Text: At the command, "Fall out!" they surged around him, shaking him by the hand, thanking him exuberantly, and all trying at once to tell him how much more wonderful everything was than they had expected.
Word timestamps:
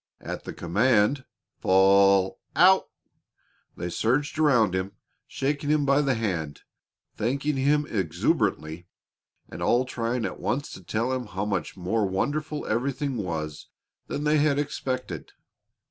At 0.19 0.45
the 0.45 0.51
command, 0.53 1.25
"Fall 1.59 2.39
out!" 2.55 2.87
they 3.77 3.91
surged 3.91 4.39
around 4.39 4.73
him, 4.73 4.93
shaking 5.27 5.69
him 5.69 5.85
by 5.85 6.01
the 6.01 6.15
hand, 6.15 6.61
thanking 7.17 7.55
him 7.55 7.85
exuberantly, 7.87 8.87
and 9.47 9.61
all 9.61 9.85
trying 9.85 10.25
at 10.25 10.39
once 10.39 10.71
to 10.73 10.81
tell 10.83 11.13
him 11.13 11.27
how 11.27 11.45
much 11.45 11.77
more 11.77 12.07
wonderful 12.07 12.65
everything 12.65 13.15
was 13.17 13.67
than 14.07 14.23
they 14.23 14.37
had 14.39 14.57
expected. 14.57 15.33